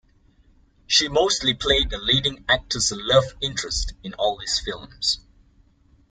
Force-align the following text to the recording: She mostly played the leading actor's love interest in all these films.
She 0.87 1.07
mostly 1.09 1.53
played 1.53 1.91
the 1.91 1.99
leading 1.99 2.43
actor's 2.49 2.91
love 2.91 3.35
interest 3.39 3.93
in 4.01 4.15
all 4.15 4.35
these 4.39 4.57
films. 4.59 5.19